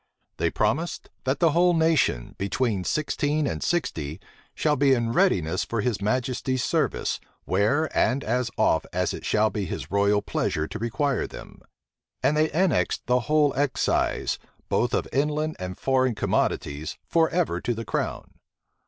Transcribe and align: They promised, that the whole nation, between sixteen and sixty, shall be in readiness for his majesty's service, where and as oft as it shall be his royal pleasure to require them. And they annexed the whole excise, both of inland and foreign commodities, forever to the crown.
They 0.37 0.49
promised, 0.49 1.11
that 1.25 1.37
the 1.39 1.51
whole 1.51 1.75
nation, 1.75 2.33
between 2.39 2.83
sixteen 2.83 3.45
and 3.45 3.61
sixty, 3.61 4.19
shall 4.55 4.75
be 4.75 4.95
in 4.95 5.13
readiness 5.13 5.63
for 5.63 5.81
his 5.81 6.01
majesty's 6.01 6.63
service, 6.63 7.19
where 7.45 7.87
and 7.95 8.23
as 8.23 8.49
oft 8.57 8.87
as 8.93 9.13
it 9.13 9.23
shall 9.23 9.51
be 9.51 9.65
his 9.65 9.91
royal 9.91 10.23
pleasure 10.23 10.67
to 10.67 10.79
require 10.79 11.27
them. 11.27 11.61
And 12.23 12.35
they 12.35 12.49
annexed 12.49 13.05
the 13.05 13.19
whole 13.29 13.53
excise, 13.55 14.39
both 14.69 14.95
of 14.95 15.07
inland 15.13 15.55
and 15.59 15.77
foreign 15.77 16.15
commodities, 16.15 16.97
forever 17.05 17.61
to 17.61 17.73
the 17.75 17.85
crown. 17.85 18.31